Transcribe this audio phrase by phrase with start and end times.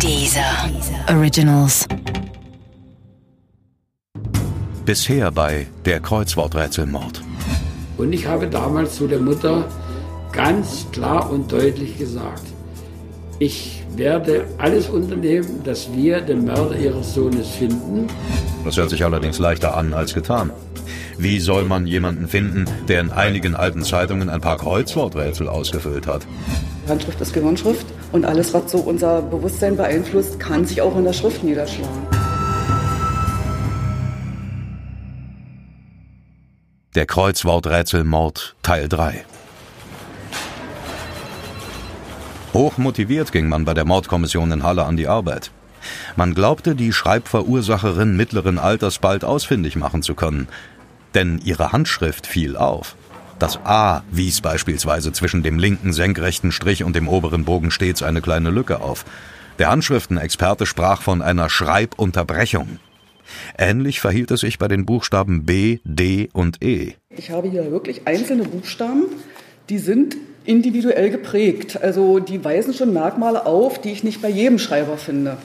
[0.00, 0.70] Dieser
[1.08, 1.86] Originals.
[4.84, 7.22] Bisher bei der Kreuzworträtselmord.
[7.96, 9.68] Und ich habe damals zu der Mutter
[10.32, 12.42] ganz klar und deutlich gesagt,
[13.38, 18.06] ich werde alles unternehmen, dass wir den Mörder ihres Sohnes finden.
[18.64, 20.50] Das hört sich allerdings leichter an als getan.
[21.18, 26.26] Wie soll man jemanden finden, der in einigen alten Zeitungen ein paar Kreuzworträtsel ausgefüllt hat?
[26.88, 31.12] Handschrift ist Gehirnschrift und alles, was so unser Bewusstsein beeinflusst, kann sich auch in der
[31.12, 32.06] Schrift niederschlagen.
[36.94, 39.24] Der Kreuzworträtselmord Teil 3
[42.52, 45.50] Hochmotiviert ging man bei der Mordkommission in Halle an die Arbeit.
[46.14, 50.46] Man glaubte, die Schreibverursacherin mittleren Alters bald ausfindig machen zu können.
[51.14, 52.96] Denn ihre Handschrift fiel auf.
[53.38, 58.22] Das A wies beispielsweise zwischen dem linken senkrechten Strich und dem oberen Bogen stets eine
[58.22, 59.04] kleine Lücke auf.
[59.58, 62.78] Der Handschriftenexperte sprach von einer Schreibunterbrechung.
[63.58, 66.94] Ähnlich verhielt es sich bei den Buchstaben B, D und E.
[67.10, 69.04] Ich habe hier wirklich einzelne Buchstaben,
[69.68, 71.80] die sind individuell geprägt.
[71.80, 75.36] Also die weisen schon Merkmale auf, die ich nicht bei jedem Schreiber finde.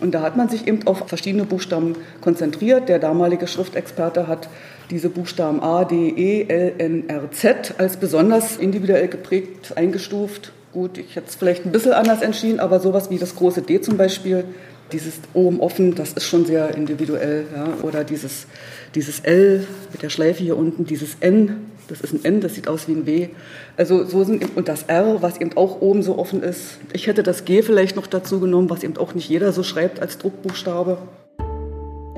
[0.00, 2.88] Und da hat man sich eben auf verschiedene Buchstaben konzentriert.
[2.88, 4.48] Der damalige Schriftexperte hat
[4.90, 10.52] diese Buchstaben A, D, E, L, N, R, Z als besonders individuell geprägt eingestuft.
[10.72, 13.80] Gut, ich hätte es vielleicht ein bisschen anders entschieden, aber sowas wie das große D
[13.80, 14.44] zum Beispiel,
[14.92, 17.46] dieses oben offen, das ist schon sehr individuell.
[17.54, 17.68] Ja?
[17.82, 18.46] Oder dieses,
[18.94, 22.68] dieses L mit der Schleife hier unten, dieses N, das ist ein N, das sieht
[22.68, 23.28] aus wie ein W.
[23.76, 26.78] Also so sind und das R, was eben auch oben so offen ist.
[26.92, 30.00] Ich hätte das G vielleicht noch dazu genommen, was eben auch nicht jeder so schreibt
[30.00, 30.98] als Druckbuchstabe.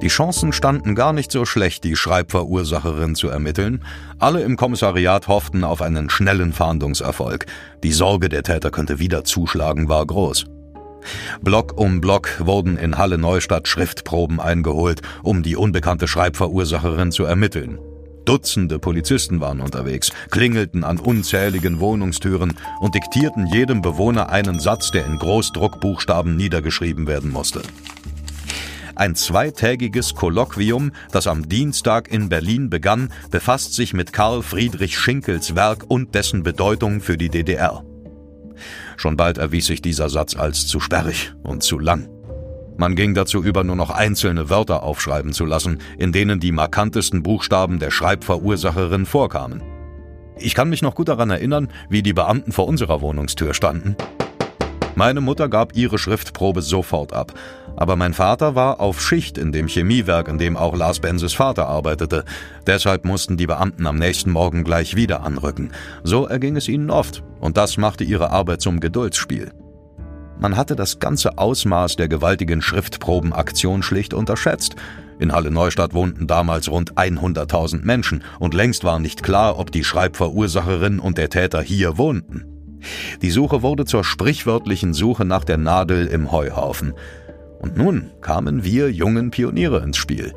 [0.00, 3.84] Die Chancen standen gar nicht so schlecht, die Schreibverursacherin zu ermitteln.
[4.20, 7.46] Alle im Kommissariat hofften auf einen schnellen Fahndungserfolg.
[7.82, 10.46] Die Sorge, der Täter könnte wieder zuschlagen, war groß.
[11.42, 17.78] Block um Block wurden in Halle Neustadt Schriftproben eingeholt, um die unbekannte Schreibverursacherin zu ermitteln.
[18.24, 25.06] Dutzende Polizisten waren unterwegs, klingelten an unzähligen Wohnungstüren und diktierten jedem Bewohner einen Satz, der
[25.06, 27.62] in Großdruckbuchstaben niedergeschrieben werden musste.
[28.98, 35.54] Ein zweitägiges Kolloquium, das am Dienstag in Berlin begann, befasst sich mit Karl Friedrich Schinkels
[35.54, 37.82] Werk und dessen Bedeutung für die DDR.
[38.96, 42.08] Schon bald erwies sich dieser Satz als zu sperrig und zu lang.
[42.76, 47.24] Man ging dazu über, nur noch einzelne Wörter aufschreiben zu lassen, in denen die markantesten
[47.24, 49.62] Buchstaben der Schreibverursacherin vorkamen.
[50.38, 53.96] Ich kann mich noch gut daran erinnern, wie die Beamten vor unserer Wohnungstür standen.
[54.98, 57.32] Meine Mutter gab ihre Schriftprobe sofort ab,
[57.76, 61.68] aber mein Vater war auf Schicht in dem Chemiewerk, in dem auch Lars Benzes Vater
[61.68, 62.24] arbeitete.
[62.66, 65.70] Deshalb mussten die Beamten am nächsten Morgen gleich wieder anrücken.
[66.02, 69.52] So erging es ihnen oft, und das machte ihre Arbeit zum Geduldsspiel.
[70.40, 74.74] Man hatte das ganze Ausmaß der gewaltigen Schriftprobenaktion schlicht unterschätzt.
[75.20, 79.84] In Halle Neustadt wohnten damals rund 100.000 Menschen und längst war nicht klar, ob die
[79.84, 82.57] Schreibverursacherin und der Täter hier wohnten.
[83.22, 86.94] Die Suche wurde zur sprichwörtlichen Suche nach der Nadel im Heuhaufen.
[87.60, 90.32] Und nun kamen wir jungen Pioniere ins Spiel.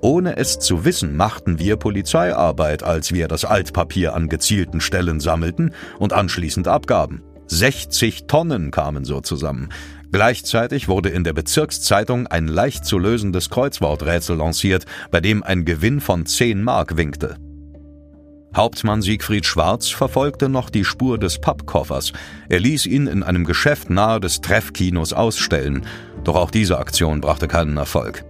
[0.00, 5.74] Ohne es zu wissen, machten wir Polizeiarbeit, als wir das Altpapier an gezielten Stellen sammelten
[5.98, 7.22] und anschließend abgaben.
[7.46, 9.70] 60 Tonnen kamen so zusammen.
[10.12, 16.00] Gleichzeitig wurde in der Bezirkszeitung ein leicht zu lösendes Kreuzworträtsel lanciert, bei dem ein Gewinn
[16.00, 17.36] von 10 Mark winkte.
[18.54, 22.12] Hauptmann Siegfried Schwarz verfolgte noch die Spur des Pappkoffers.
[22.48, 25.86] Er ließ ihn in einem Geschäft nahe des Treffkinos ausstellen.
[26.24, 28.24] Doch auch diese Aktion brachte keinen Erfolg.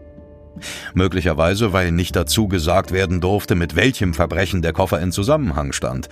[0.92, 6.10] Möglicherweise, weil nicht dazu gesagt werden durfte, mit welchem Verbrechen der Koffer in Zusammenhang stand.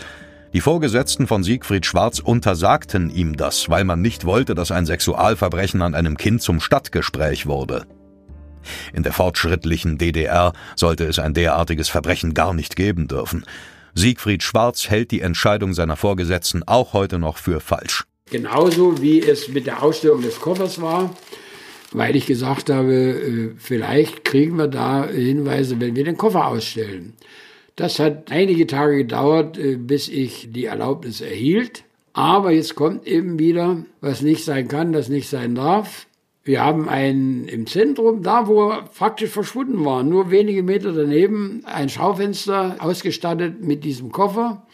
[0.55, 5.83] Die Vorgesetzten von Siegfried Schwarz untersagten ihm das, weil man nicht wollte, dass ein Sexualverbrechen
[5.83, 7.85] an einem Kind zum Stadtgespräch wurde.
[8.95, 13.45] In der fortschrittlichen DDR sollte es ein derartiges Verbrechen gar nicht geben dürfen.
[13.95, 18.05] Siegfried Schwarz hält die Entscheidung seiner Vorgesetzten auch heute noch für falsch.
[18.31, 21.15] Genauso wie es mit der Ausstellung des Koffers war,
[21.93, 27.15] weil ich gesagt habe, äh, vielleicht kriegen wir da Hinweise, wenn wir den Koffer ausstellen.
[27.77, 31.85] Das hat einige Tage gedauert, äh, bis ich die Erlaubnis erhielt.
[32.13, 36.07] Aber jetzt kommt eben wieder, was nicht sein kann, das nicht sein darf.
[36.49, 41.61] Wir haben einen im Zentrum, da wo er faktisch verschwunden war, nur wenige Meter daneben,
[41.67, 44.67] ein Schaufenster ausgestattet mit diesem Koffer.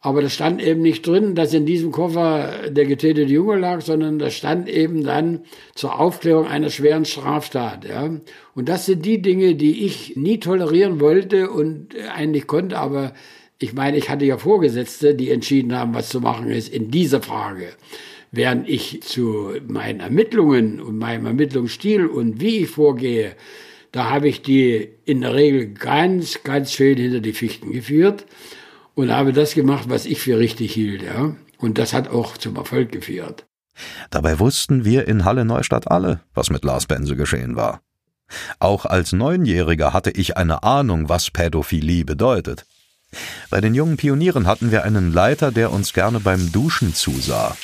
[0.00, 4.20] Aber da stand eben nicht drin, dass in diesem Koffer der getötete Junge lag, sondern
[4.20, 5.40] da stand eben dann
[5.74, 7.84] zur Aufklärung einer schweren Straftat.
[7.84, 8.08] Ja.
[8.54, 13.12] Und das sind die Dinge, die ich nie tolerieren wollte und eigentlich konnte, aber
[13.58, 17.20] ich meine, ich hatte ja Vorgesetzte, die entschieden haben, was zu machen ist in dieser
[17.20, 17.70] Frage.
[18.30, 23.34] Während ich zu meinen Ermittlungen und meinem Ermittlungsstil und wie ich vorgehe,
[23.92, 28.26] da habe ich die in der Regel ganz, ganz schön hinter die Fichten geführt
[28.94, 31.02] und habe das gemacht, was ich für richtig hielt.
[31.02, 31.36] Ja.
[31.56, 33.46] Und das hat auch zum Erfolg geführt.
[34.10, 37.80] Dabei wussten wir in Halle Neustadt alle, was mit Lars Bense geschehen war.
[38.58, 42.66] Auch als Neunjähriger hatte ich eine Ahnung, was Pädophilie bedeutet.
[43.50, 47.56] Bei den jungen Pionieren hatten wir einen Leiter, der uns gerne beim Duschen zusah.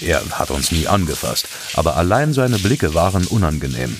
[0.00, 3.96] Er hat uns nie angefasst, aber allein seine Blicke waren unangenehm.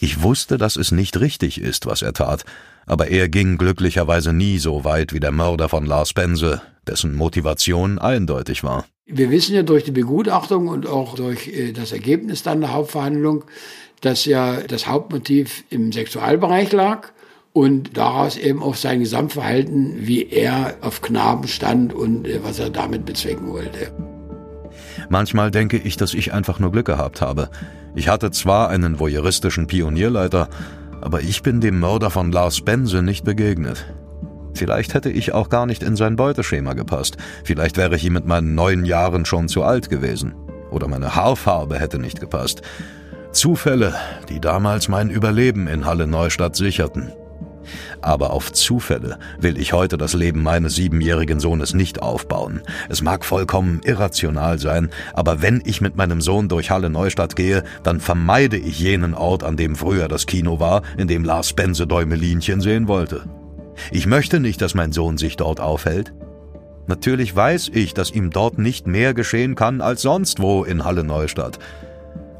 [0.00, 2.44] Ich wusste, dass es nicht richtig ist, was er tat,
[2.86, 7.98] aber er ging glücklicherweise nie so weit wie der Mörder von Lars Bense, dessen Motivation
[7.98, 8.86] eindeutig war.
[9.06, 13.44] Wir wissen ja durch die Begutachtung und auch durch äh, das Ergebnis dann der Hauptverhandlung,
[14.00, 17.08] dass ja das Hauptmotiv im Sexualbereich lag
[17.52, 22.70] und daraus eben auch sein Gesamtverhalten, wie er auf Knaben stand und äh, was er
[22.70, 24.17] damit bezwecken wollte.
[25.08, 27.48] Manchmal denke ich, dass ich einfach nur Glück gehabt habe.
[27.94, 30.48] Ich hatte zwar einen voyeuristischen Pionierleiter,
[31.00, 33.86] aber ich bin dem Mörder von Lars Bense nicht begegnet.
[34.54, 37.16] Vielleicht hätte ich auch gar nicht in sein Beuteschema gepasst.
[37.44, 40.34] Vielleicht wäre ich ihm mit meinen neun Jahren schon zu alt gewesen.
[40.70, 42.62] Oder meine Haarfarbe hätte nicht gepasst.
[43.32, 43.94] Zufälle,
[44.28, 47.12] die damals mein Überleben in Halle Neustadt sicherten.
[48.00, 52.60] Aber auf Zufälle will ich heute das Leben meines siebenjährigen Sohnes nicht aufbauen.
[52.88, 57.64] Es mag vollkommen irrational sein, aber wenn ich mit meinem Sohn durch Halle Neustadt gehe,
[57.82, 61.86] dann vermeide ich jenen Ort, an dem früher das Kino war, in dem Lars Benze
[61.86, 63.24] Däumelinchen sehen wollte.
[63.90, 66.12] Ich möchte nicht, dass mein Sohn sich dort aufhält.
[66.86, 71.04] Natürlich weiß ich, dass ihm dort nicht mehr geschehen kann als sonst wo in Halle
[71.04, 71.58] Neustadt.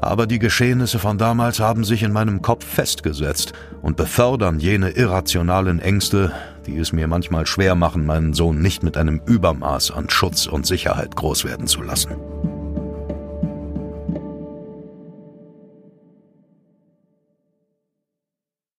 [0.01, 5.79] Aber die Geschehnisse von damals haben sich in meinem Kopf festgesetzt und befördern jene irrationalen
[5.79, 6.31] Ängste,
[6.65, 10.65] die es mir manchmal schwer machen, meinen Sohn nicht mit einem Übermaß an Schutz und
[10.65, 12.15] Sicherheit groß werden zu lassen.